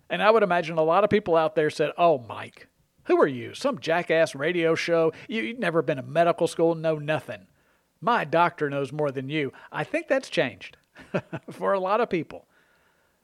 [0.09, 2.69] And I would imagine a lot of people out there said, "Oh, Mike."
[3.05, 3.55] Who are you?
[3.55, 5.13] Some jackass radio show?
[5.29, 7.47] You, have never been to medical school, know nothing.
[8.01, 9.53] My doctor knows more than you.
[9.73, 10.77] I think that's changed
[11.51, 12.47] for a lot of people.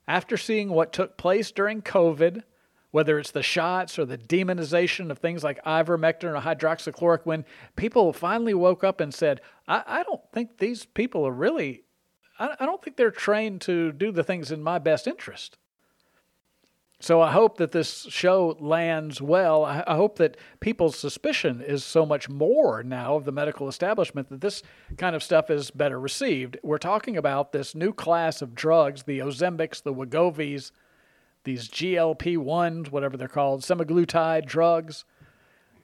[0.07, 2.43] After seeing what took place during COVID,
[2.90, 7.45] whether it's the shots or the demonization of things like ivermectin or hydroxychloroquine,
[7.77, 11.85] people finally woke up and said, I, I don't think these people are really,
[12.38, 15.57] I, I don't think they're trained to do the things in my best interest.
[17.03, 19.65] So I hope that this show lands well.
[19.65, 24.43] I hope that people's suspicion is so much more now of the medical establishment that
[24.43, 24.63] this
[24.99, 26.59] kind of stuff is better received.
[26.63, 30.73] We're talking about this new class of drugs, the Ozempics, the Wegovy's,
[31.45, 35.07] these GLP-1s, whatever they're called, semaglutide drugs.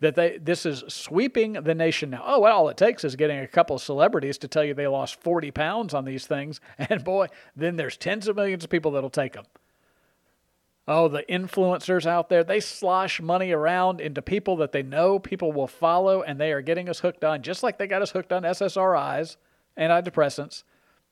[0.01, 2.23] That they this is sweeping the nation now.
[2.27, 4.87] Oh, well, all it takes is getting a couple of celebrities to tell you they
[4.87, 8.91] lost 40 pounds on these things, and boy, then there's tens of millions of people
[8.91, 9.47] that'll take them.
[10.89, 15.51] Oh, the influencers out there, they slosh money around into people that they know people
[15.51, 18.33] will follow, and they are getting us hooked on, just like they got us hooked
[18.33, 19.37] on SSRIs,
[19.77, 20.63] antidepressants.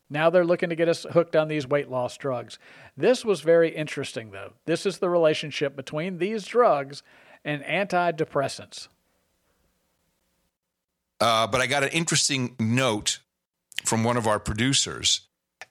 [0.08, 2.58] Now they're looking to get us hooked on these weight loss drugs.
[2.96, 4.52] This was very interesting, though.
[4.64, 7.02] This is the relationship between these drugs
[7.44, 8.88] and antidepressants.
[11.20, 13.18] Uh, but I got an interesting note
[13.84, 15.22] from one of our producers,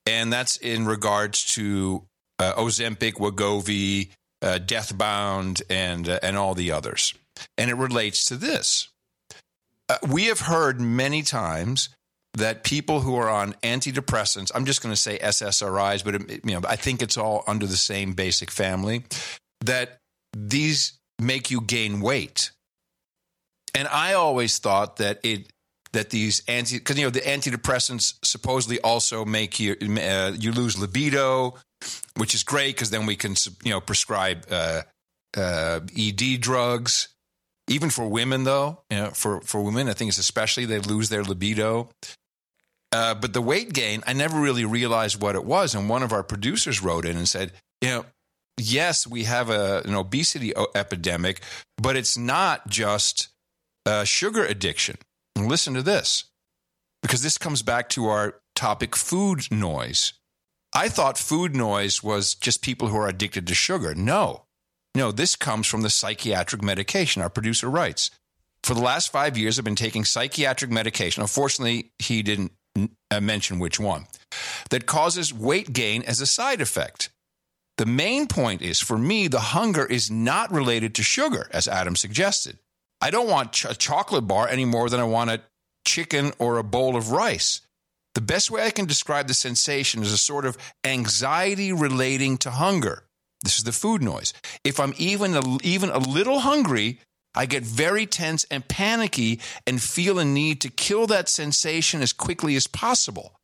[0.05, 2.05] and that's in regards to
[2.43, 4.09] uh, Ozempic, Wegovy,
[4.41, 7.13] uh, Deathbound, and uh, and all the others.
[7.57, 8.89] And it relates to this.
[9.89, 11.89] Uh, we have heard many times
[12.35, 16.59] that people who are on antidepressants, I'm just going to say SSRIs, but it, you
[16.59, 19.03] know, I think it's all under the same basic family,
[19.61, 19.99] that
[20.35, 22.51] these make you gain weight.
[23.75, 25.52] And I always thought that it
[25.93, 30.77] that these anti because you know the antidepressants supposedly also make you uh, you lose
[30.77, 31.55] libido,
[32.17, 34.81] which is great because then we can you know prescribe uh,
[35.37, 37.09] uh, ED drugs.
[37.69, 41.07] Even for women, though, you know, for for women, I think it's especially they lose
[41.07, 41.89] their libido.
[42.91, 45.73] Uh, but the weight gain, I never really realized what it was.
[45.73, 47.51] And one of our producers wrote in and said,
[47.81, 48.05] you know,
[48.57, 51.41] yes, we have a, an obesity epidemic,
[51.81, 53.29] but it's not just
[53.87, 54.97] uh, sugar addiction.
[55.37, 56.25] Listen to this,
[57.01, 60.13] because this comes back to our topic food noise.
[60.73, 63.93] I thought food noise was just people who are addicted to sugar.
[63.93, 64.45] No,
[64.95, 67.21] no, this comes from the psychiatric medication.
[67.21, 68.11] Our producer writes
[68.63, 71.21] For the last five years, I've been taking psychiatric medication.
[71.21, 72.51] Unfortunately, he didn't
[73.11, 74.05] uh, mention which one
[74.69, 77.09] that causes weight gain as a side effect.
[77.77, 81.95] The main point is for me, the hunger is not related to sugar, as Adam
[81.95, 82.59] suggested.
[83.03, 85.41] I don't want a chocolate bar any more than I want a
[85.85, 87.59] chicken or a bowl of rice.
[88.15, 92.51] The best way I can describe the sensation is a sort of anxiety relating to
[92.51, 93.03] hunger.
[93.43, 94.33] This is the food noise.
[94.63, 97.01] If I'm even a, even a little hungry,
[97.35, 102.13] I get very tense and panicky and feel a need to kill that sensation as
[102.13, 103.35] quickly as possible.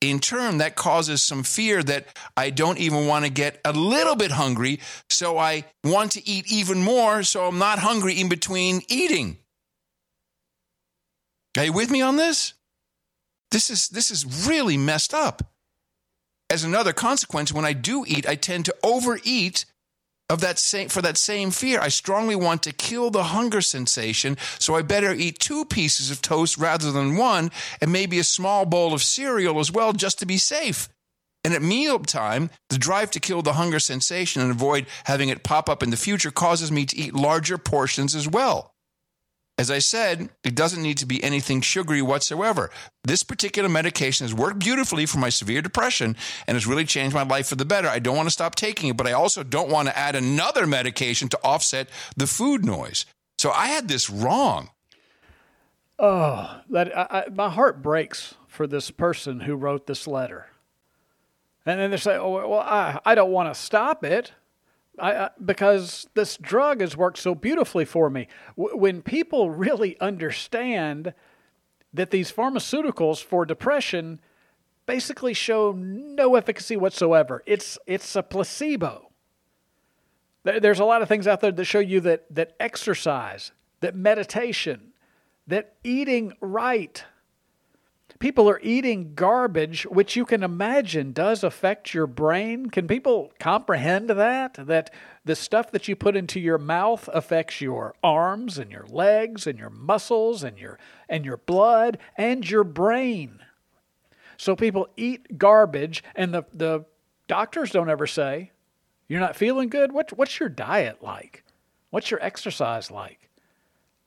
[0.00, 4.14] In turn, that causes some fear that I don't even want to get a little
[4.14, 4.80] bit hungry,
[5.10, 9.38] so I want to eat even more, so I'm not hungry in between eating.
[11.56, 12.54] Are you with me on this?
[13.50, 15.42] This is this is really messed up.
[16.50, 19.64] as another consequence, when I do eat, I tend to overeat
[20.28, 21.80] of that same for that same fear.
[21.80, 26.22] I strongly want to kill the hunger sensation, so I better eat two pieces of
[26.22, 27.50] toast rather than one,
[27.80, 30.88] and maybe a small bowl of cereal as well, just to be safe.
[31.44, 35.68] And at mealtime, the drive to kill the hunger sensation and avoid having it pop
[35.68, 38.74] up in the future causes me to eat larger portions as well.
[39.58, 42.70] As I said, it doesn't need to be anything sugary whatsoever.
[43.02, 47.24] This particular medication has worked beautifully for my severe depression and has really changed my
[47.24, 47.88] life for the better.
[47.88, 50.64] I don't want to stop taking it, but I also don't want to add another
[50.64, 53.04] medication to offset the food noise.
[53.36, 54.70] So I had this wrong.
[55.98, 60.46] Oh, that I, I, my heart breaks for this person who wrote this letter.
[61.66, 64.32] And then they say, "Oh, well, I, I don't want to stop it."
[65.00, 68.28] I, uh, because this drug has worked so beautifully for me.
[68.56, 71.14] W- when people really understand
[71.92, 74.20] that these pharmaceuticals for depression
[74.86, 79.10] basically show no efficacy whatsoever, it's it's a placebo.
[80.44, 84.92] There's a lot of things out there that show you that that exercise, that meditation,
[85.46, 87.04] that eating right
[88.18, 92.70] people are eating garbage, which you can imagine does affect your brain.
[92.70, 94.54] Can people comprehend that?
[94.54, 94.92] That
[95.24, 99.58] the stuff that you put into your mouth affects your arms and your legs and
[99.58, 103.40] your muscles and your and your blood and your brain.
[104.36, 106.84] So people eat garbage and the, the
[107.26, 108.52] doctors don't ever say,
[109.08, 109.92] You're not feeling good?
[109.92, 111.44] What, what's your diet like?
[111.90, 113.27] What's your exercise like?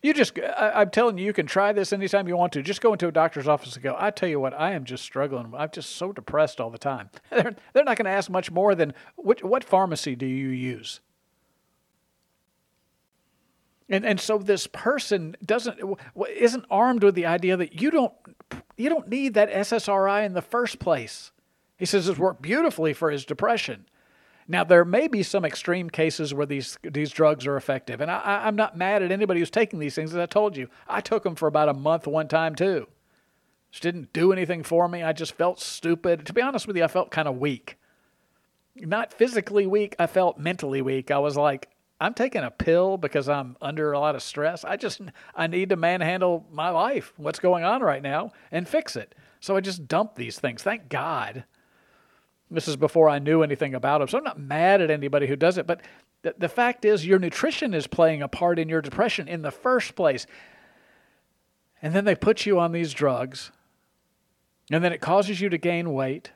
[0.02, 2.64] You just, I, am telling you, you can try this anytime you want to.
[2.64, 5.04] Just go into a doctor's office and go, I tell you what, I am just
[5.04, 5.54] struggling.
[5.56, 7.12] I'm just so depressed all the time.
[7.30, 11.02] they're, they're not going to ask much more than, what, what pharmacy do you use?
[13.90, 15.78] And, and so this person doesn't
[16.38, 18.14] isn't armed with the idea that you don't
[18.78, 21.34] you don't need that SSRI in the first place.
[21.78, 23.86] He says it's worked beautifully for his depression.
[24.48, 28.48] Now, there may be some extreme cases where these these drugs are effective, and I,
[28.48, 30.14] am not mad at anybody who's taking these things.
[30.14, 32.88] As I told you, I took them for about a month one time too.
[33.72, 35.04] Just didn't do anything for me.
[35.04, 36.26] I just felt stupid.
[36.26, 37.78] To be honest with you, I felt kind of weak.
[38.76, 39.96] Not physically weak.
[40.00, 41.12] I felt mentally weak.
[41.12, 41.70] I was like,
[42.00, 44.66] I'm taking a pill because I'm under a lot of stress.
[44.66, 45.02] I just
[45.36, 49.16] I need to manhandle my life, what's going on right now, and fix it.
[49.40, 50.64] So I just dumped these things.
[50.64, 51.46] Thank God
[52.52, 54.08] this is before I knew anything about them.
[54.08, 55.66] So I'm not mad at anybody who does it.
[55.66, 55.82] But
[56.22, 59.52] the, the fact is, your nutrition is playing a part in your depression in the
[59.52, 60.28] first place.
[61.82, 63.52] And then they put you on these drugs.
[64.70, 66.32] And then it causes you to gain weight.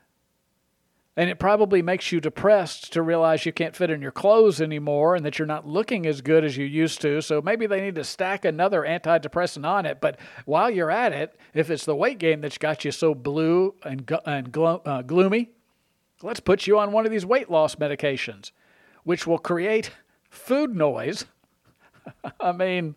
[1.18, 5.14] And it probably makes you depressed to realize you can't fit in your clothes anymore
[5.14, 7.22] and that you're not looking as good as you used to.
[7.22, 9.98] So maybe they need to stack another antidepressant on it.
[10.02, 13.74] But while you're at it, if it's the weight gain that's got you so blue
[13.82, 15.50] and, and glo- uh, gloomy,
[16.22, 18.50] Let's put you on one of these weight loss medications,
[19.04, 19.90] which will create
[20.30, 21.26] food noise.
[22.40, 22.94] I mean,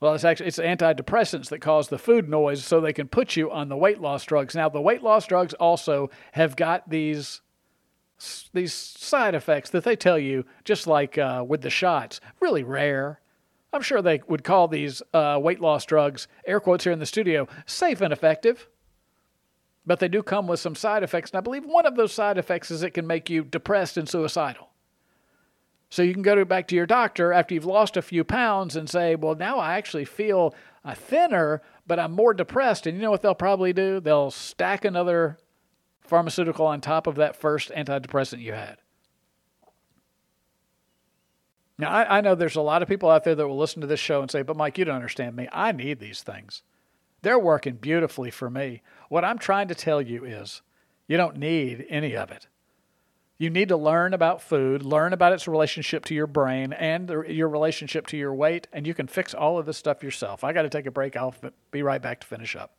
[0.00, 3.50] well, it's actually it's antidepressants that cause the food noise, so they can put you
[3.50, 4.54] on the weight loss drugs.
[4.54, 7.40] Now, the weight loss drugs also have got these
[8.52, 13.20] these side effects that they tell you, just like uh, with the shots, really rare.
[13.72, 17.06] I'm sure they would call these uh, weight loss drugs, air quotes here in the
[17.06, 18.68] studio, safe and effective
[19.86, 21.30] but they do come with some side effects.
[21.30, 24.08] And I believe one of those side effects is it can make you depressed and
[24.08, 24.70] suicidal.
[25.90, 28.74] So you can go to, back to your doctor after you've lost a few pounds
[28.74, 30.54] and say, well, now I actually feel
[30.84, 32.86] uh, thinner, but I'm more depressed.
[32.86, 34.00] And you know what they'll probably do?
[34.00, 35.38] They'll stack another
[36.00, 38.78] pharmaceutical on top of that first antidepressant you had.
[41.78, 43.86] Now, I, I know there's a lot of people out there that will listen to
[43.86, 45.48] this show and say, but Mike, you don't understand me.
[45.52, 46.62] I need these things.
[47.22, 48.82] They're working beautifully for me.
[49.08, 50.62] What I'm trying to tell you is
[51.06, 52.48] you don't need any of it.
[53.36, 57.48] You need to learn about food, learn about its relationship to your brain and your
[57.48, 60.44] relationship to your weight, and you can fix all of this stuff yourself.
[60.44, 61.16] I got to take a break.
[61.16, 61.34] I'll
[61.70, 62.76] be right back to finish up.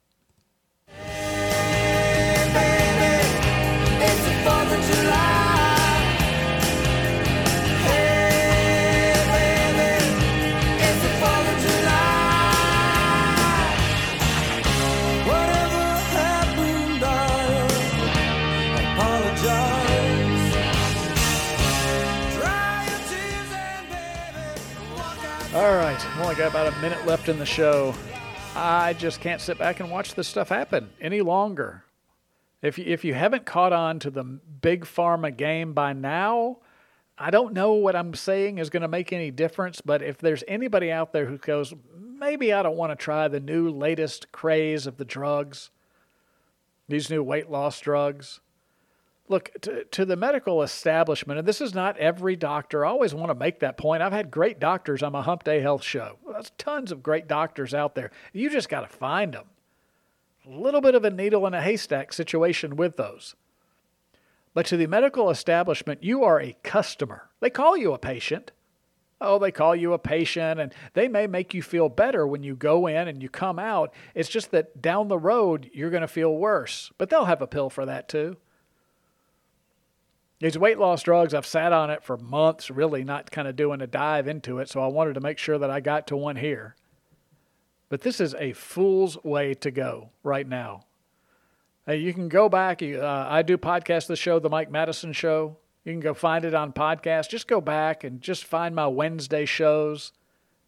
[25.55, 27.95] All right, I've only got about a minute left in the show.
[28.57, 31.85] I just can't sit back and watch this stuff happen any longer.
[32.61, 36.57] If you, if you haven't caught on to the big pharma game by now,
[37.17, 40.43] I don't know what I'm saying is going to make any difference, but if there's
[40.45, 44.85] anybody out there who goes, maybe I don't want to try the new latest craze
[44.85, 45.69] of the drugs,
[46.89, 48.41] these new weight loss drugs.
[49.27, 52.85] Look, to, to the medical establishment, and this is not every doctor.
[52.85, 54.03] I always want to make that point.
[54.03, 56.17] I've had great doctors on my Hump Day Health show.
[56.31, 58.11] There's tons of great doctors out there.
[58.33, 59.45] You just got to find them.
[60.47, 63.35] A little bit of a needle in a haystack situation with those.
[64.53, 67.29] But to the medical establishment, you are a customer.
[67.39, 68.51] They call you a patient.
[69.19, 72.55] Oh, they call you a patient, and they may make you feel better when you
[72.55, 73.91] go in and you come out.
[74.13, 76.91] It's just that down the road, you're going to feel worse.
[76.97, 78.37] But they'll have a pill for that too.
[80.45, 83.81] These weight loss drugs, I've sat on it for months, really not kind of doing
[83.81, 84.69] a dive into it.
[84.69, 86.75] So I wanted to make sure that I got to one here.
[87.89, 90.85] But this is a fool's way to go right now.
[91.87, 92.83] Hey, you can go back.
[92.83, 95.57] Uh, I do podcast the show, The Mike Madison Show.
[95.83, 97.31] You can go find it on podcast.
[97.31, 100.11] Just go back and just find my Wednesday shows.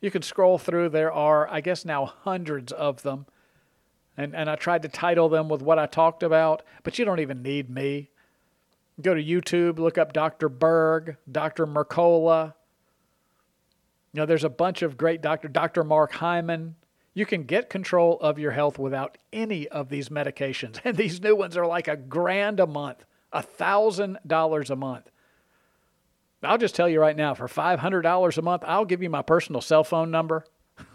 [0.02, 0.90] You can scroll through.
[0.90, 3.28] There are, I guess, now hundreds of them.
[4.18, 7.20] And, and I tried to title them with what I talked about, but you don't
[7.20, 8.10] even need me.
[9.02, 10.50] Go to YouTube, look up Dr.
[10.50, 11.68] Berg, Dr.
[11.68, 12.54] Mercola.
[14.14, 15.48] You know, there's a bunch of great Dr.
[15.48, 15.84] Dr.
[15.84, 16.76] Mark Hyman.
[17.14, 20.80] You can get control of your health without any of these medications.
[20.86, 25.12] And these new ones are like a grand a month, a $1,000 a month.
[26.44, 29.62] I'll just tell you right now for $500 a month, I'll give you my personal
[29.62, 30.46] cell phone number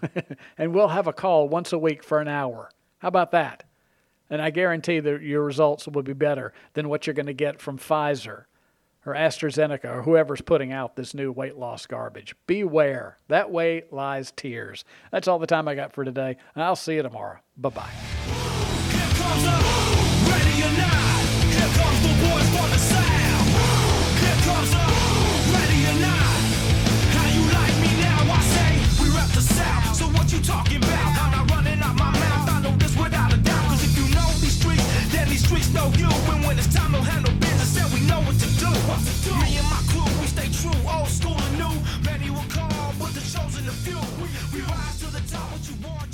[0.58, 2.70] and we'll have a call once a week for an hour.
[2.98, 3.64] How about that?
[4.32, 7.60] And I guarantee that your results will be better than what you're going to get
[7.60, 8.46] from Pfizer
[9.04, 12.34] or AstraZeneca or whoever's putting out this new weight loss garbage.
[12.46, 13.18] Beware.
[13.28, 14.86] That way lies tears.
[15.10, 16.38] That's all the time I got for today.
[16.56, 17.40] I'll see you tomorrow.
[17.58, 17.90] Bye bye.
[30.42, 31.31] talking about?
[35.52, 38.48] streets know you, and when it's time, no handle business, and we know what to
[38.56, 38.70] do.
[39.44, 41.74] Me and my crew, we stay true, old school and new.
[42.04, 44.00] Many will call, but the chosen the few.
[44.20, 46.08] We, we rise to the top, what you want,